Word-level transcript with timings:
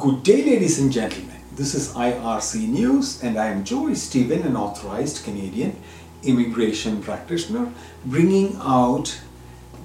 Good 0.00 0.22
day, 0.22 0.42
ladies 0.42 0.78
and 0.78 0.90
gentlemen. 0.90 1.36
This 1.56 1.74
is 1.74 1.92
IRC 1.92 2.66
News, 2.68 3.22
and 3.22 3.38
I 3.38 3.48
am 3.48 3.64
Joy 3.64 3.92
Stephen, 3.92 4.40
an 4.44 4.56
authorized 4.56 5.24
Canadian 5.24 5.76
immigration 6.22 7.02
practitioner, 7.02 7.70
bringing 8.06 8.56
out 8.62 9.20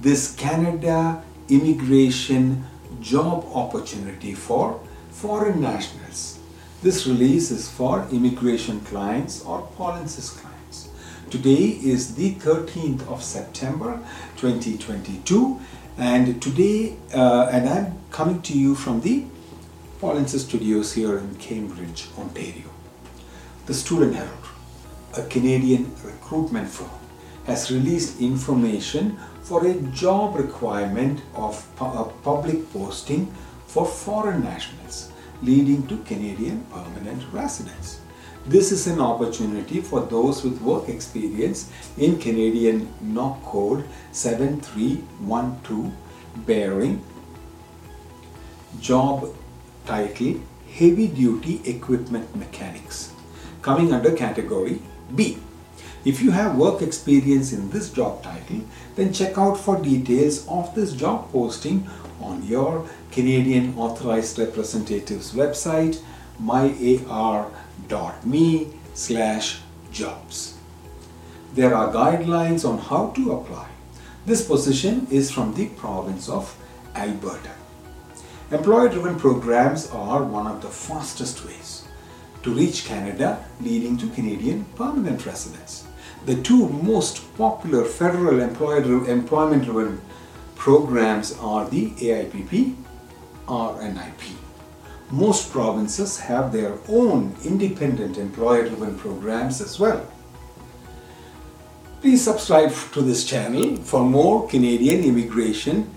this 0.00 0.34
Canada 0.34 1.22
immigration 1.50 2.64
job 3.02 3.44
opportunity 3.52 4.32
for 4.32 4.80
foreign 5.10 5.60
nationals. 5.60 6.38
This 6.80 7.06
release 7.06 7.50
is 7.50 7.68
for 7.68 8.08
immigration 8.10 8.80
clients 8.80 9.44
or 9.44 9.68
Paulinsis 9.76 10.30
clients. 10.40 10.88
Today 11.28 11.78
is 11.92 12.14
the 12.14 12.34
13th 12.36 13.06
of 13.12 13.22
September 13.22 14.00
2022, 14.38 15.60
and 15.98 16.40
today, 16.40 16.96
uh, 17.12 17.50
and 17.52 17.68
I'm 17.68 17.98
coming 18.10 18.40
to 18.40 18.58
you 18.58 18.74
from 18.74 19.02
the 19.02 19.26
Paulinsis 20.00 20.46
Studios 20.46 20.92
here 20.92 21.18
in 21.18 21.34
Cambridge, 21.40 22.06
Ontario. 22.16 22.70
The 23.66 23.74
Student 23.74 24.14
Herald, 24.14 24.46
a 25.16 25.22
Canadian 25.24 25.92
recruitment 26.04 26.68
firm, 26.68 26.88
has 27.46 27.72
released 27.72 28.20
information 28.20 29.18
for 29.42 29.66
a 29.66 29.74
job 29.90 30.36
requirement 30.36 31.20
of 31.34 31.66
a 31.80 31.84
uh, 31.84 32.04
public 32.22 32.72
posting 32.72 33.26
for 33.66 33.84
foreign 33.84 34.44
nationals, 34.44 35.10
leading 35.42 35.84
to 35.88 35.96
Canadian 36.04 36.64
permanent 36.70 37.24
residence. 37.32 37.98
This 38.46 38.70
is 38.70 38.86
an 38.86 39.00
opportunity 39.00 39.80
for 39.80 40.02
those 40.02 40.44
with 40.44 40.62
work 40.62 40.88
experience 40.88 41.72
in 41.96 42.20
Canadian 42.20 42.88
NOC 43.02 43.42
code 43.42 43.84
7312 44.12 45.92
bearing 46.46 47.02
job 48.80 49.34
Heavy 49.88 51.06
Duty 51.08 51.62
Equipment 51.64 52.36
Mechanics 52.36 53.12
coming 53.62 53.90
under 53.92 54.12
category 54.12 54.82
B. 55.14 55.38
If 56.04 56.20
you 56.20 56.30
have 56.30 56.58
work 56.58 56.82
experience 56.82 57.54
in 57.54 57.70
this 57.70 57.90
job 57.90 58.22
title, 58.22 58.60
then 58.96 59.14
check 59.14 59.38
out 59.38 59.56
for 59.56 59.80
details 59.80 60.46
of 60.46 60.74
this 60.74 60.92
job 60.92 61.32
posting 61.32 61.88
on 62.20 62.46
your 62.46 62.86
Canadian 63.10 63.78
Authorized 63.78 64.38
Representative's 64.38 65.32
website 65.32 66.02
myar.me 66.42 67.46
slash 68.94 69.60
jobs. 69.90 70.54
There 71.54 71.74
are 71.74 71.92
guidelines 71.92 72.68
on 72.68 72.76
how 72.78 73.08
to 73.16 73.32
apply. 73.32 73.68
This 74.26 74.46
position 74.46 75.06
is 75.10 75.30
from 75.30 75.54
the 75.54 75.68
province 75.70 76.28
of 76.28 76.54
Alberta. 76.94 77.52
Employer 78.50 78.88
driven 78.88 79.18
programs 79.18 79.90
are 79.90 80.22
one 80.22 80.46
of 80.46 80.62
the 80.62 80.68
fastest 80.68 81.44
ways 81.44 81.84
to 82.42 82.50
reach 82.50 82.86
Canada, 82.86 83.44
leading 83.60 83.98
to 83.98 84.08
Canadian 84.08 84.64
permanent 84.74 85.26
residence. 85.26 85.86
The 86.24 86.40
two 86.40 86.66
most 86.70 87.36
popular 87.36 87.84
federal 87.84 88.40
employment 88.40 89.64
driven 89.66 90.00
programs 90.56 91.36
are 91.40 91.68
the 91.68 91.90
AIPP 91.90 92.74
RNIP. 93.46 94.32
Most 95.10 95.52
provinces 95.52 96.18
have 96.18 96.50
their 96.50 96.72
own 96.88 97.36
independent 97.44 98.16
employer 98.16 98.66
driven 98.66 98.98
programs 98.98 99.60
as 99.60 99.78
well. 99.78 100.10
Please 102.00 102.24
subscribe 102.24 102.72
to 102.92 103.02
this 103.02 103.26
channel 103.26 103.76
for 103.76 104.02
more 104.02 104.48
Canadian 104.48 105.04
immigration, 105.04 105.94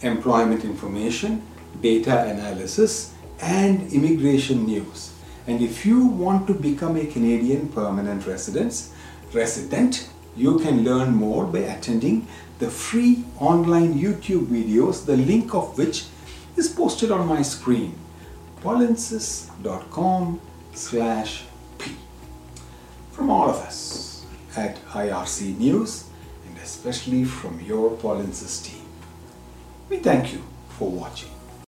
employment 0.00 0.64
information, 0.64 1.46
data 1.80 2.24
analysis, 2.24 3.14
and 3.40 3.92
immigration 3.92 4.66
news. 4.66 5.12
And 5.46 5.60
if 5.60 5.84
you 5.84 6.06
want 6.06 6.46
to 6.46 6.54
become 6.54 6.96
a 6.96 7.06
Canadian 7.06 7.68
permanent 7.68 8.26
resident, 8.26 8.88
resident, 9.32 10.08
you 10.36 10.58
can 10.60 10.84
learn 10.84 11.14
more 11.14 11.44
by 11.44 11.60
attending 11.60 12.26
the 12.58 12.70
free 12.70 13.24
online 13.40 13.94
YouTube 13.94 14.46
videos, 14.46 15.04
the 15.04 15.16
link 15.16 15.54
of 15.54 15.76
which 15.76 16.04
is 16.56 16.68
posted 16.68 17.10
on 17.10 17.26
my 17.26 17.42
screen 17.42 17.98
paulinsis.com 18.62 20.40
slash 20.72 21.44
p. 21.78 21.90
From 23.10 23.30
all 23.30 23.50
of 23.50 23.56
us 23.56 24.24
at 24.56 24.76
IRC 24.86 25.58
News 25.58 26.04
and 26.46 26.56
especially 26.58 27.24
from 27.24 27.60
your 27.60 27.90
Paulinsis 27.90 28.64
team, 28.64 28.86
we 29.88 29.98
thank 29.98 30.32
you 30.32 30.42
for 30.68 30.88
watching. 30.88 31.41